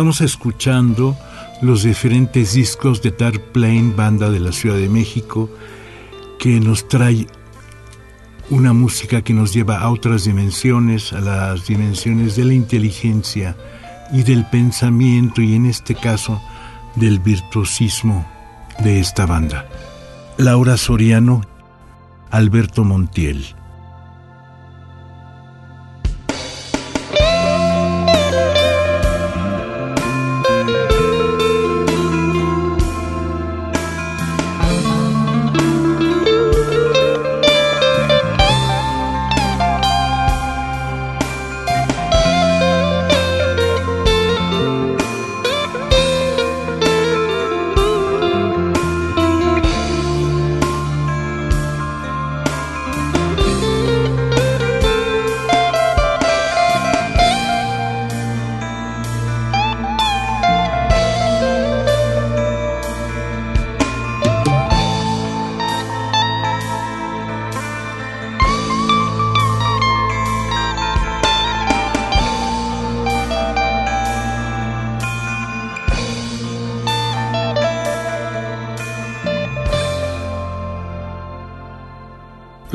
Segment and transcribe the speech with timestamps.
[0.00, 1.14] Estamos escuchando
[1.60, 5.50] los diferentes discos de Dark Plain, banda de la Ciudad de México,
[6.38, 7.26] que nos trae
[8.48, 13.58] una música que nos lleva a otras dimensiones, a las dimensiones de la inteligencia
[14.10, 16.40] y del pensamiento y en este caso
[16.94, 18.26] del virtuosismo
[18.78, 19.68] de esta banda.
[20.38, 21.42] Laura Soriano,
[22.30, 23.54] Alberto Montiel.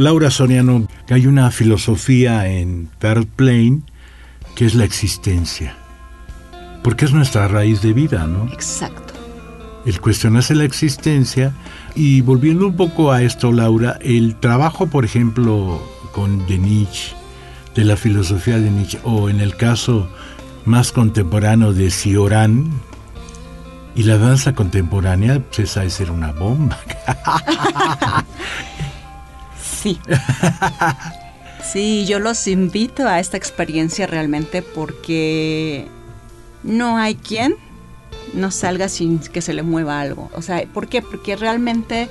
[0.05, 3.81] Laura Soriano, hay una filosofía en Third Plane
[4.55, 5.75] que es la existencia.
[6.83, 8.47] Porque es nuestra raíz de vida, ¿no?
[8.53, 9.15] Exacto.
[9.83, 11.53] El cuestionarse la existencia.
[11.95, 17.15] Y volviendo un poco a esto, Laura, el trabajo, por ejemplo, con de Nietzsche,
[17.73, 20.07] de la filosofía de Nietzsche, o en el caso
[20.65, 22.69] más contemporáneo de Cioran,
[23.95, 26.77] y la danza contemporánea, pues esa es ser una bomba.
[29.85, 29.99] Sí.
[31.63, 35.87] Sí, yo los invito a esta experiencia realmente porque
[36.63, 37.55] no hay quien
[38.33, 40.29] no salga sin que se le mueva algo.
[40.35, 41.01] O sea, ¿por qué?
[41.01, 42.07] Porque realmente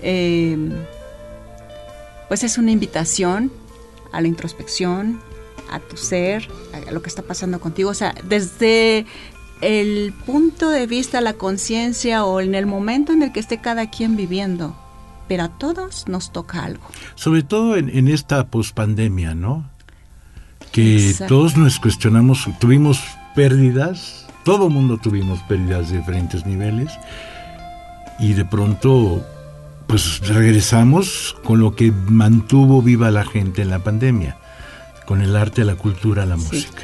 [0.00, 0.56] eh,
[2.28, 3.52] pues es una invitación
[4.10, 5.20] a la introspección,
[5.70, 7.90] a tu ser, a lo que está pasando contigo.
[7.90, 9.04] O sea, desde
[9.60, 13.90] el punto de vista, la conciencia o en el momento en el que esté cada
[13.90, 14.74] quien viviendo
[15.32, 16.84] pero a todos nos toca algo.
[17.14, 19.64] Sobre todo en, esta pospandemia, ¿no?
[20.72, 23.02] Que todos nos cuestionamos, tuvimos
[23.34, 26.92] pérdidas, todo mundo tuvimos pérdidas de diferentes niveles
[28.18, 29.26] y de pronto
[29.86, 34.36] pues regresamos con lo que mantuvo viva la gente en la pandemia,
[35.06, 36.82] con el arte, la cultura, la música.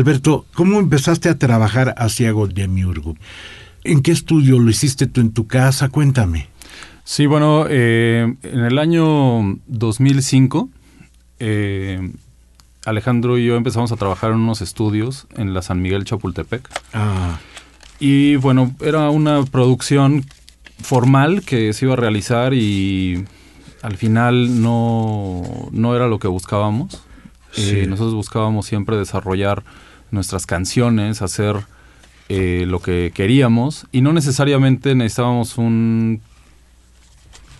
[0.00, 3.16] Alberto, ¿cómo empezaste a trabajar hacia Demiurgo?
[3.84, 5.90] ¿En qué estudio lo hiciste tú en tu casa?
[5.90, 6.48] Cuéntame.
[7.04, 10.70] Sí, bueno, eh, en el año 2005,
[11.38, 12.12] eh,
[12.86, 16.66] Alejandro y yo empezamos a trabajar en unos estudios en la San Miguel Chapultepec.
[16.94, 17.38] Ah.
[17.98, 20.24] Y bueno, era una producción
[20.82, 23.26] formal que se iba a realizar y
[23.82, 25.42] al final no,
[25.72, 27.02] no era lo que buscábamos.
[27.58, 29.62] Eh, nosotros buscábamos siempre desarrollar
[30.10, 31.56] nuestras canciones, hacer
[32.28, 36.20] eh, lo que queríamos y no necesariamente necesitábamos un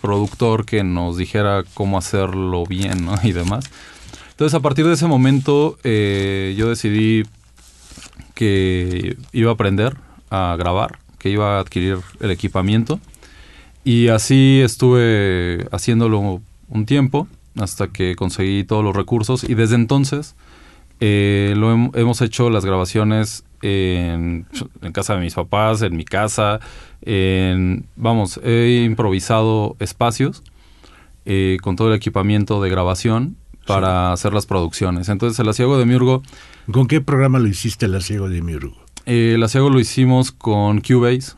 [0.01, 3.65] productor que nos dijera cómo hacerlo bien y demás.
[4.31, 7.23] Entonces a partir de ese momento eh, yo decidí
[8.33, 9.97] que iba a aprender
[10.29, 12.99] a grabar, que iba a adquirir el equipamiento.
[13.83, 17.27] Y así estuve haciéndolo un tiempo
[17.59, 20.35] hasta que conseguí todos los recursos y desde entonces
[21.03, 24.45] eh, lo hemos hecho las grabaciones en,
[24.93, 26.59] casa de mis papás, en mi casa,
[27.01, 30.43] en, vamos, he improvisado espacios
[31.25, 35.09] eh, con todo el equipamiento de grabación para hacer las producciones.
[35.09, 36.21] Entonces el Asiago de Miurgo...
[36.71, 38.77] ¿Con qué programa lo hiciste el Asiago de Miurgo?
[39.07, 41.33] Eh, el Asiago lo hicimos con Cubase.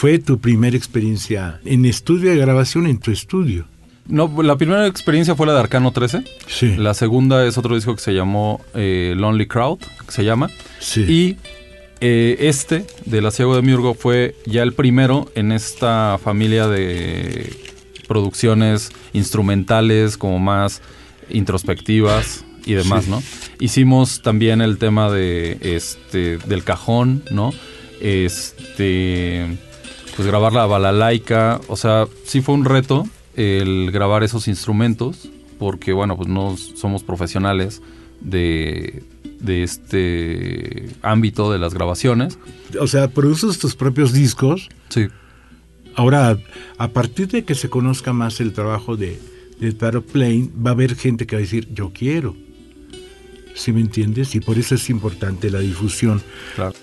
[0.00, 3.66] Fue tu primera experiencia en estudio de grabación en tu estudio?
[4.06, 6.24] No, la primera experiencia fue la de Arcano 13.
[6.46, 6.74] Sí.
[6.78, 10.48] La segunda es otro disco que se llamó eh, Lonely Crowd, que se llama.
[10.78, 11.02] Sí.
[11.02, 11.36] Y
[12.00, 17.54] eh, este, de La Ciego de Miurgo, fue ya el primero en esta familia de
[18.08, 20.80] producciones instrumentales, como más
[21.28, 23.22] introspectivas y demás, ¿no?
[23.58, 27.52] Hicimos también el tema de este del cajón, ¿no?
[28.00, 29.58] Este
[30.20, 35.94] pues grabar la balalaika, o sea, sí fue un reto el grabar esos instrumentos, porque
[35.94, 37.80] bueno, pues no somos profesionales
[38.20, 39.02] de,
[39.40, 42.38] de este ámbito de las grabaciones.
[42.78, 44.68] O sea, produces tus propios discos.
[44.90, 45.08] Sí.
[45.94, 46.38] Ahora,
[46.76, 49.18] a partir de que se conozca más el trabajo de,
[49.58, 52.36] de Taro Plain, va a haber gente que va a decir, yo quiero.
[53.54, 54.34] ¿Sí me entiendes?
[54.34, 56.20] Y por eso es importante la difusión.
[56.56, 56.74] Claro.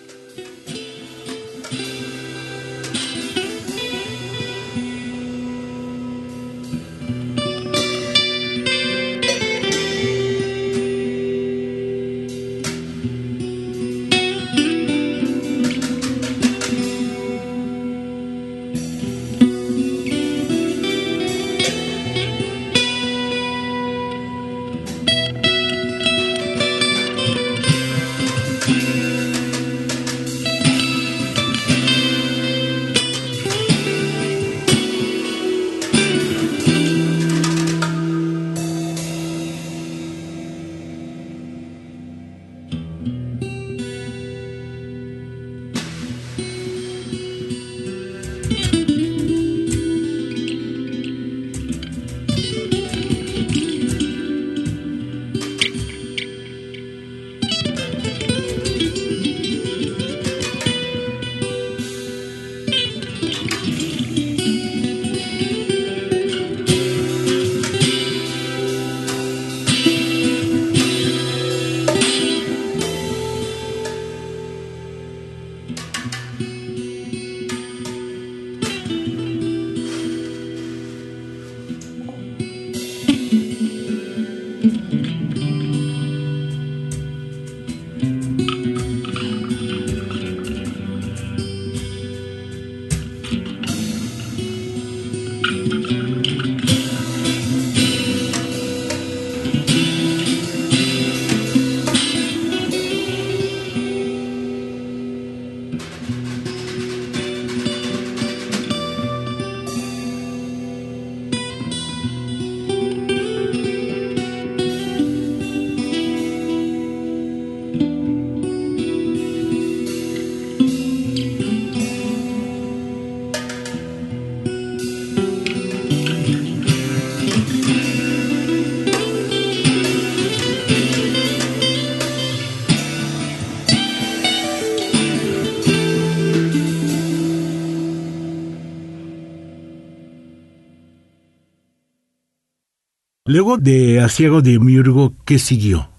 [143.27, 145.89] Luego de Asiago de Miurgo, ¿qué siguió?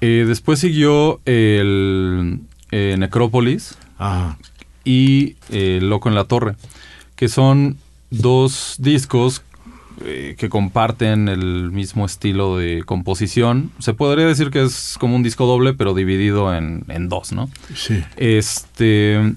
[0.00, 2.38] Eh, después siguió el
[2.70, 4.36] eh, Necrópolis Ah,
[4.84, 6.54] y eh, Loco en la Torre,
[7.16, 7.78] que son
[8.10, 9.42] dos discos
[10.36, 13.70] que comparten el mismo estilo de composición.
[13.78, 17.48] Se podría decir que es como un disco doble, pero dividido en, en dos, ¿no?
[17.74, 18.02] sí.
[18.16, 19.34] Este.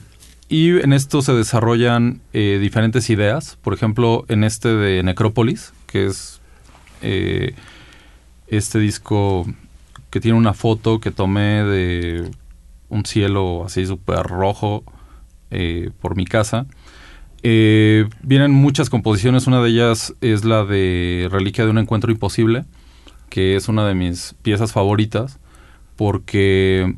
[0.50, 3.60] Y en esto se desarrollan diferentes ideas.
[3.62, 6.42] Por ejemplo, en este de Necrópolis, que es
[7.02, 7.54] eh,
[8.48, 9.46] este disco
[10.10, 12.32] que tiene una foto que tomé de
[12.90, 14.84] un cielo así súper rojo
[15.52, 16.66] eh, por mi casa.
[17.44, 19.48] Eh, vienen muchas composiciones.
[19.48, 22.66] Una de ellas es la de Reliquia de un Encuentro Imposible,
[23.30, 25.40] que es una de mis piezas favoritas,
[25.96, 26.96] porque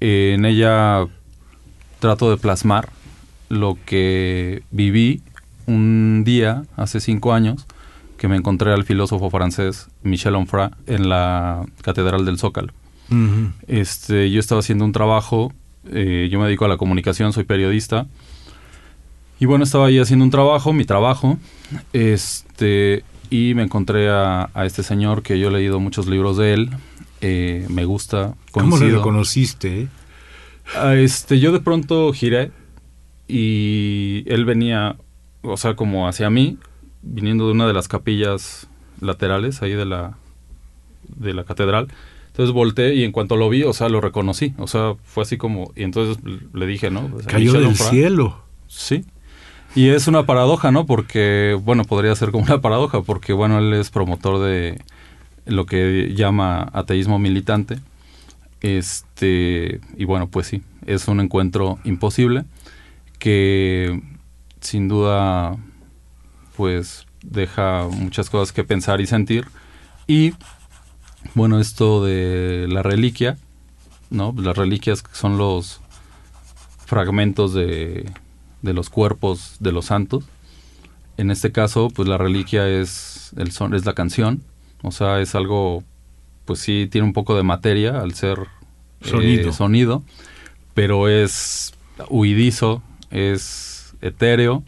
[0.00, 1.06] en ella
[1.98, 2.90] trato de plasmar
[3.48, 5.22] lo que viví
[5.66, 7.66] un día, hace cinco años,
[8.16, 12.72] que me encontré al filósofo francés Michel Onfray en la Catedral del Zócalo.
[13.68, 15.52] Este, yo estaba haciendo un trabajo,
[15.90, 18.06] eh, yo me dedico a la comunicación, soy periodista.
[19.40, 21.38] Y bueno, estaba ahí haciendo un trabajo, mi trabajo,
[21.92, 26.54] este, y me encontré a, a este señor que yo he leído muchos libros de
[26.54, 26.70] él,
[27.20, 28.98] eh, me gusta, ¿Cómo lo coincido.
[28.98, 29.80] reconociste?
[29.82, 29.88] eh?
[30.76, 32.52] Ah, Este, yo de pronto giré
[33.28, 34.96] y él venía,
[35.42, 36.58] o sea, como hacia mí,
[37.04, 38.68] viniendo de una de las capillas
[39.00, 40.16] laterales ahí de la,
[41.16, 41.88] de la catedral.
[42.28, 44.54] Entonces volteé y en cuanto lo vi, o sea, lo reconocí.
[44.58, 45.70] O sea, fue así como...
[45.76, 47.08] Y entonces le dije, ¿no?
[47.08, 48.42] Pues, Cayó del cielo.
[48.66, 49.04] Sí.
[49.76, 50.86] Y es una paradoja, ¿no?
[50.86, 54.80] Porque, bueno, podría ser como una paradoja, porque, bueno, él es promotor de
[55.46, 57.78] lo que llama ateísmo militante.
[58.60, 62.44] Este, y bueno, pues sí, es un encuentro imposible
[63.18, 64.00] que
[64.60, 65.56] sin duda,
[66.56, 69.46] pues deja muchas cosas que pensar y sentir.
[70.06, 70.34] Y,
[71.34, 73.38] bueno, esto de la reliquia,
[74.10, 74.34] ¿no?
[74.36, 75.80] Las reliquias son los
[76.86, 78.10] fragmentos de,
[78.62, 80.24] de los cuerpos de los santos.
[81.16, 84.42] En este caso, pues la reliquia es el son, es la canción,
[84.82, 85.84] o sea, es algo,
[86.44, 88.38] pues sí tiene un poco de materia al ser
[89.00, 89.52] eh, Sonido.
[89.52, 90.02] sonido,
[90.74, 91.74] pero es
[92.08, 94.64] huidizo, es etéreo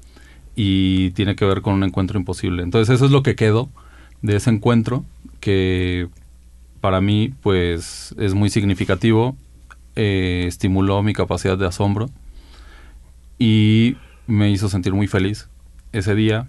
[0.56, 2.62] y tiene que ver con un encuentro imposible.
[2.62, 3.68] Entonces eso es lo que quedó
[4.22, 5.04] de ese encuentro
[5.38, 6.08] que
[6.80, 9.36] para mí pues es muy significativo,
[9.94, 12.08] eh, estimuló mi capacidad de asombro
[13.38, 13.96] y
[14.26, 15.48] me hizo sentir muy feliz
[15.92, 16.48] ese día.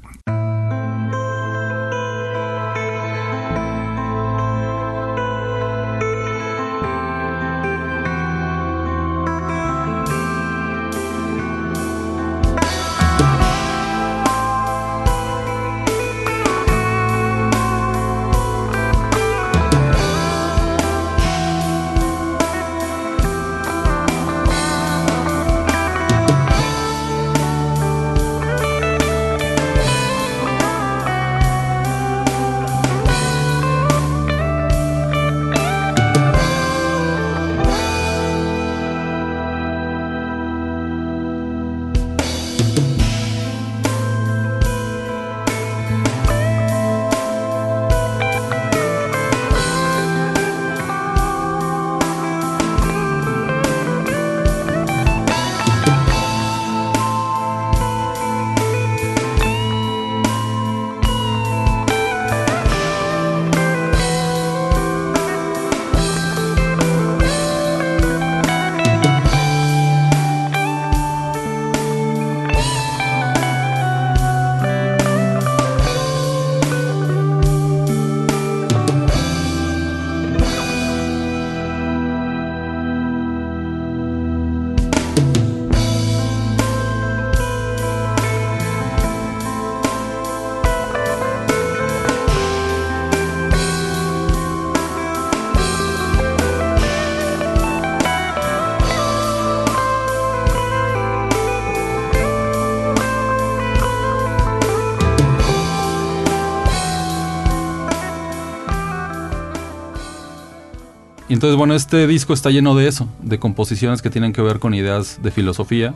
[111.38, 114.74] Entonces, bueno, este disco está lleno de eso, de composiciones que tienen que ver con
[114.74, 115.94] ideas de filosofía,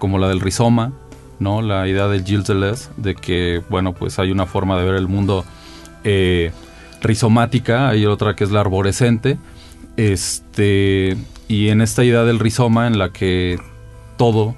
[0.00, 0.92] como la del rizoma,
[1.38, 1.62] ¿no?
[1.62, 5.06] La idea del Gilles Deleuze, de que, bueno, pues hay una forma de ver el
[5.06, 5.44] mundo
[6.02, 6.50] eh,
[7.00, 9.38] rizomática, hay otra que es la arborescente,
[9.96, 11.16] este,
[11.46, 13.60] y en esta idea del rizoma en la que
[14.16, 14.56] todo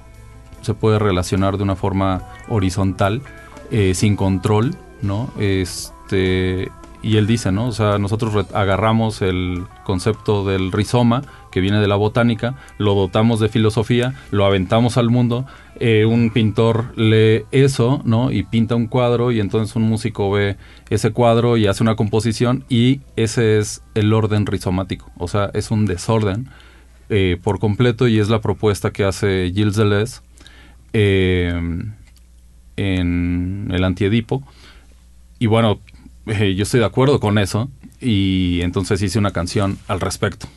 [0.63, 3.21] se puede relacionar de una forma horizontal,
[3.69, 5.31] eh, sin control, ¿no?
[5.37, 6.71] Este,
[7.07, 7.67] y él dice, ¿no?
[7.67, 11.21] O sea, nosotros agarramos el concepto del rizoma,
[11.51, 15.45] que viene de la botánica, lo dotamos de filosofía, lo aventamos al mundo,
[15.79, 18.29] eh, un pintor lee eso, ¿no?
[18.29, 20.57] Y pinta un cuadro y entonces un músico ve
[20.89, 25.71] ese cuadro y hace una composición y ese es el orden rizomático, o sea, es
[25.71, 26.49] un desorden
[27.07, 30.19] eh, por completo y es la propuesta que hace Gilles Deleuze
[30.91, 31.53] eh,
[32.75, 34.43] en el Antiedipo.
[35.39, 35.79] Y bueno,
[36.27, 37.69] eh, yo estoy de acuerdo con eso
[37.99, 40.47] y entonces hice una canción al respecto.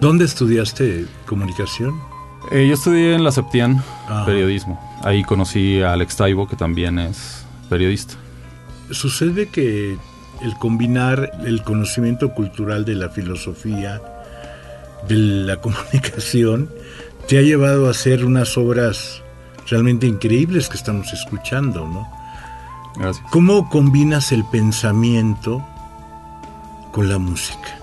[0.00, 2.00] ¿Dónde estudiaste comunicación?
[2.52, 4.22] Eh, yo estudié en la Septián, ah.
[4.24, 4.80] periodismo.
[5.02, 8.14] Ahí conocí a Alex Taibo, que también es periodista.
[8.90, 9.98] Sucede que
[10.40, 14.00] el combinar el conocimiento cultural de la filosofía,
[15.08, 16.70] de la comunicación,
[17.26, 19.22] te ha llevado a hacer unas obras
[19.68, 22.08] realmente increíbles que estamos escuchando, ¿no?
[22.96, 23.26] Gracias.
[23.30, 25.60] ¿Cómo combinas el pensamiento
[26.92, 27.78] con la música?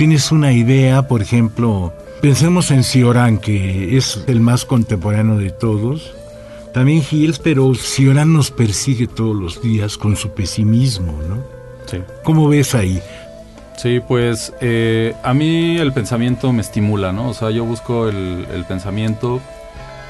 [0.00, 6.14] Tienes una idea, por ejemplo, pensemos en Cioran, que es el más contemporáneo de todos,
[6.72, 11.44] también Hills, pero Cioran nos persigue todos los días con su pesimismo, ¿no?
[11.84, 11.98] Sí.
[12.24, 13.02] ¿Cómo ves ahí?
[13.76, 17.28] Sí, pues eh, a mí el pensamiento me estimula, ¿no?
[17.28, 19.38] O sea, yo busco el, pensamiento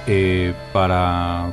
[0.06, 1.50] eh, para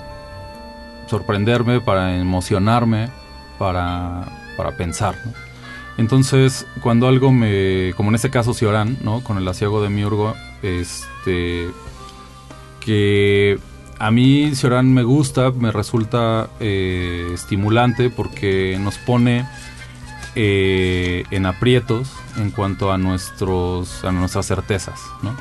[1.07, 3.09] sorprenderme, para emocionarme,
[3.57, 5.46] para, para pensar, ¿no?
[5.97, 9.23] Entonces, cuando algo me, como en este caso Cioran, ¿no?
[9.23, 11.69] Con el asiago de Miurgo, este,
[12.79, 13.59] que
[13.97, 19.47] a mí Cioran me gusta, me resulta eh, estimulante porque nos pone
[20.35, 25.35] eh, en aprietos en cuanto a nuestros, a nuestras certezas, ¿no?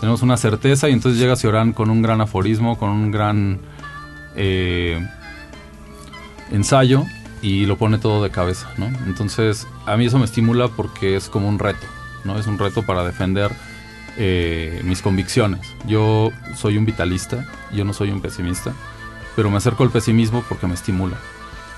[0.00, 3.60] Tenemos una certeza y entonces llega Cioran con un gran aforismo, con un gran
[4.34, 5.06] eh,
[6.50, 7.04] ensayo
[7.42, 8.86] y lo pone todo de cabeza, ¿no?
[9.06, 11.86] Entonces, a mí eso me estimula porque es como un reto,
[12.24, 12.38] ¿no?
[12.38, 13.50] Es un reto para defender
[14.16, 15.60] eh, mis convicciones.
[15.86, 18.72] Yo soy un vitalista, yo no soy un pesimista,
[19.36, 21.16] pero me acerco al pesimismo porque me estimula.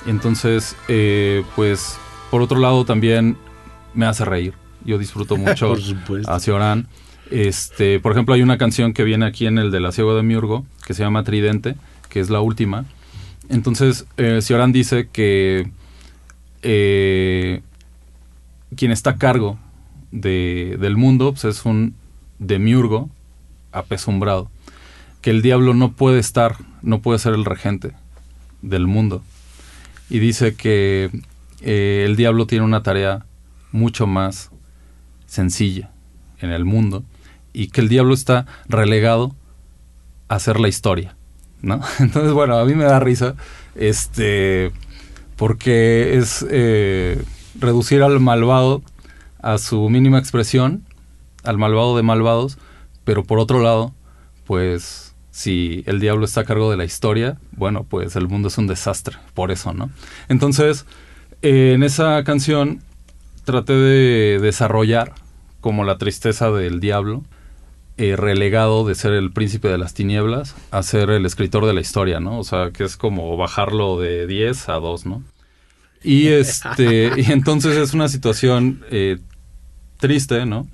[0.07, 1.99] Entonces, eh, pues,
[2.31, 3.37] por otro lado también
[3.95, 4.55] me hace reír.
[4.85, 5.75] Yo disfruto mucho
[6.27, 6.89] a Cioran.
[7.31, 10.23] Este, por ejemplo, hay una canción que viene aquí en el de La Ciego de
[10.23, 11.77] Miurgo, que se llama Tridente,
[12.09, 12.85] que es la última.
[13.49, 14.41] Entonces, eh,
[14.73, 15.71] dice que
[16.63, 17.63] eh,
[18.77, 19.59] quien está a cargo
[20.11, 21.95] de, del mundo pues es un
[22.39, 23.11] demiurgo
[23.73, 24.51] apesumbrado.
[25.21, 27.93] Que el diablo no puede estar, no puede ser el regente
[28.61, 29.23] del mundo.
[30.11, 31.11] Y dice que
[31.61, 33.25] eh, el diablo tiene una tarea
[33.71, 34.51] mucho más
[35.27, 35.91] sencilla
[36.41, 37.05] en el mundo
[37.53, 39.35] y que el diablo está relegado
[40.29, 41.17] a hacer la historia,
[41.63, 41.81] ¿no?
[41.99, 43.35] Entonces, bueno, a mí me da risa,
[43.75, 44.73] este,
[45.37, 47.23] porque es eh,
[47.59, 48.83] reducir al malvado
[49.41, 50.85] a su mínima expresión,
[51.45, 52.59] al malvado de malvados,
[53.05, 53.93] pero por otro lado,
[54.45, 58.59] pues si el diablo está a cargo de la historia, bueno, pues el mundo es
[58.59, 59.91] un desastre, por eso, ¿no?
[60.29, 60.85] Entonces,
[61.41, 62.83] eh, en esa canción
[63.45, 65.15] traté de desarrollar
[65.61, 67.23] como la tristeza del diablo,
[68.03, 71.81] eh, relegado de ser el príncipe de las tinieblas a ser el escritor de la
[71.81, 72.37] historia, ¿no?
[72.41, 75.23] O sea, que es como bajarlo de 10 a 2, ¿no?
[76.03, 79.19] Y este, y entonces es una situación eh,
[79.99, 80.67] triste, ¿no?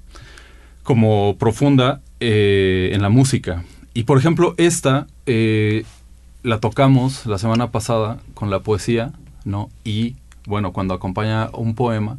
[0.82, 3.62] Como profunda eh, en la música.
[3.92, 5.06] Y por ejemplo, esta
[6.42, 9.12] la tocamos la semana pasada con la poesía,
[9.44, 9.68] ¿no?
[9.84, 12.16] Y bueno, cuando acompaña un poema,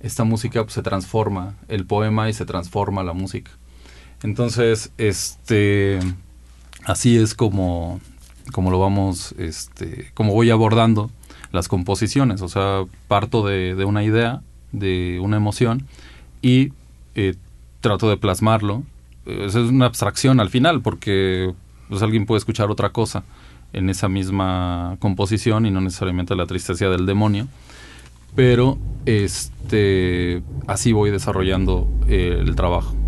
[0.00, 3.50] esta música pues, se transforma, el poema y se transforma la música.
[4.24, 5.98] Entonces, este,
[6.86, 8.00] así es como,
[8.52, 11.10] como lo vamos, este, como voy abordando
[11.52, 12.40] las composiciones.
[12.40, 14.40] O sea, parto de, una idea,
[14.72, 15.86] de una emoción
[16.40, 16.72] y
[17.14, 17.34] eh,
[17.82, 18.82] trato de plasmarlo.
[19.26, 21.52] es una abstracción al final porque
[21.90, 23.24] pues, alguien puede escuchar otra cosa
[23.74, 27.46] en esa misma composición y no necesariamente la tristeza del demonio.
[28.34, 33.03] Pero este así voy desarrollando eh, el trabajo.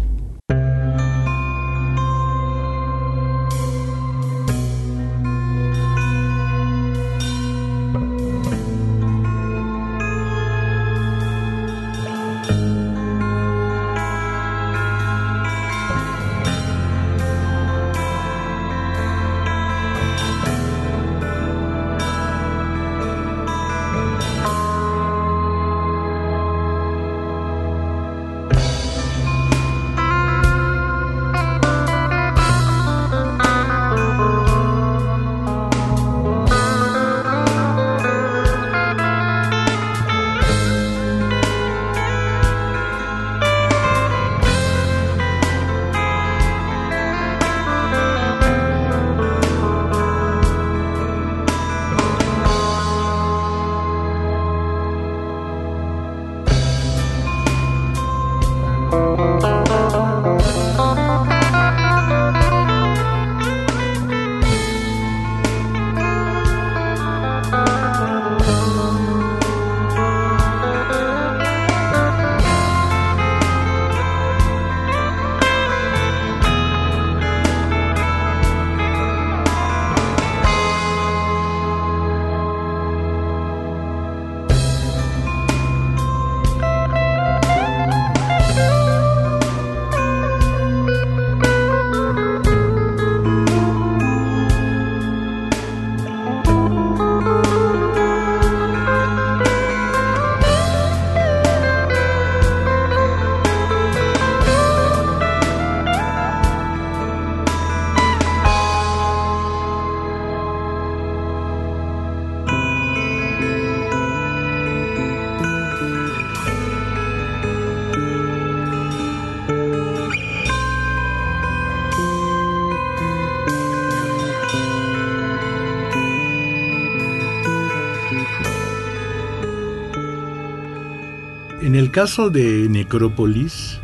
[131.97, 133.79] Caso de Necrópolis,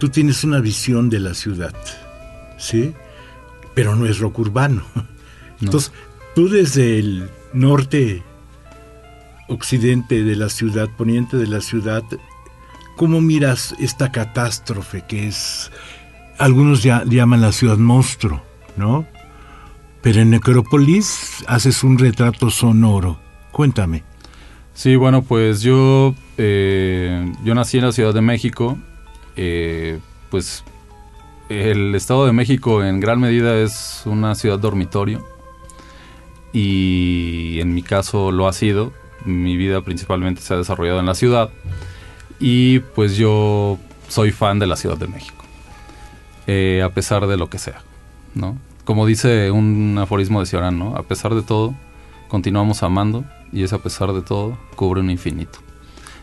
[0.00, 1.72] tú tienes una visión de la ciudad,
[2.58, 2.94] ¿sí?
[3.74, 4.82] Pero no es rock urbano.
[5.60, 5.92] Entonces,
[6.34, 8.24] tú desde el norte,
[9.48, 12.02] occidente de la ciudad, poniente de la ciudad,
[12.96, 15.70] ¿cómo miras esta catástrofe que es,
[16.38, 18.42] algunos ya llaman la ciudad monstruo,
[18.76, 19.06] ¿no?
[20.02, 23.20] Pero en Necrópolis haces un retrato sonoro.
[23.52, 24.02] Cuéntame.
[24.74, 28.76] Sí, bueno, pues yo, eh, yo nací en la Ciudad de México.
[29.36, 30.64] Eh, pues
[31.48, 35.24] el Estado de México en gran medida es una ciudad dormitorio.
[36.52, 38.92] Y en mi caso lo ha sido.
[39.24, 41.50] Mi vida principalmente se ha desarrollado en la ciudad.
[42.40, 43.78] Y pues yo
[44.08, 45.44] soy fan de la Ciudad de México.
[46.48, 47.82] eh, a pesar de lo que sea,
[48.34, 48.58] ¿no?
[48.84, 50.96] Como dice un aforismo de Ciorán, ¿no?
[50.96, 51.72] A pesar de todo,
[52.26, 55.60] continuamos amando y es a pesar de todo, cubre un infinito.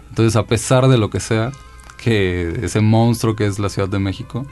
[0.10, 1.52] Entonces, a pesar de lo que sea,
[1.98, 4.45] que ese monstruo que es la Ciudad de México,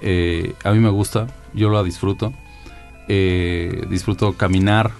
[0.00, 2.32] eh, a mí me gusta, yo la disfruto.
[3.08, 4.92] Eh, disfruto caminar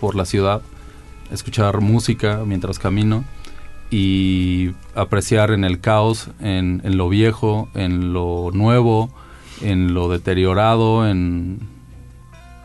[0.00, 0.62] por la ciudad,
[1.30, 3.24] escuchar música mientras camino
[3.90, 9.10] y apreciar en el caos, en, lo viejo, en lo nuevo,
[9.60, 11.60] en lo deteriorado, en,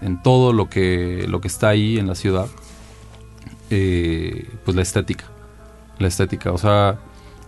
[0.02, 2.48] en todo lo que, lo que está ahí en la ciudad,
[3.70, 5.26] eh, pues la estética.
[6.00, 7.00] La estética, o sea,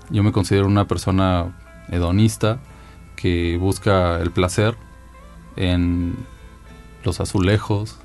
[0.09, 1.55] yo me considero una persona
[1.89, 2.59] hedonista
[3.15, 4.75] que busca el placer
[5.55, 6.15] en
[7.03, 7.99] los azulejos,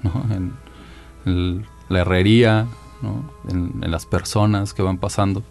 [1.25, 2.67] en, la herrería,
[3.49, 5.43] en, las personas que van pasando.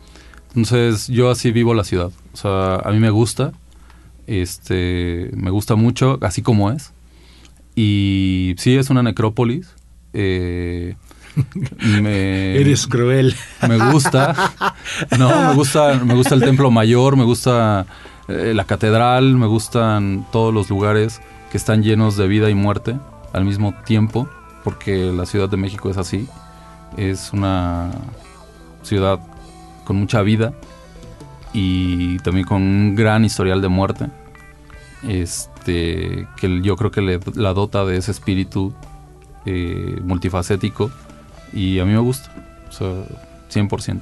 [0.49, 2.11] Entonces yo así vivo la ciudad.
[2.33, 3.53] O sea, a mí me gusta,
[4.27, 6.93] este, me gusta mucho, así como es.
[7.75, 9.73] Y sí, es una necrópolis.
[10.13, 10.95] Eh,
[11.81, 13.35] Eres cruel.
[13.67, 14.51] Me gusta.
[15.17, 17.85] No, me gusta, me gusta el templo mayor, me gusta
[18.27, 22.97] eh, la catedral, me gustan todos los lugares que están llenos de vida y muerte
[23.33, 24.29] al mismo tiempo,
[24.63, 26.27] porque la Ciudad de México es así.
[26.97, 27.91] Es una
[28.83, 29.19] ciudad
[29.83, 30.53] con mucha vida
[31.53, 34.07] y también con un gran historial de muerte.
[35.07, 38.73] Este, que yo creo que le, la dota de ese espíritu
[39.45, 40.89] eh, multifacético
[41.53, 42.29] y a mí me gusta,
[42.69, 43.03] o sea,
[43.51, 44.01] 100%.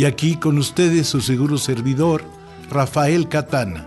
[0.00, 2.24] Y aquí con ustedes su seguro servidor,
[2.70, 3.86] Rafael Catana.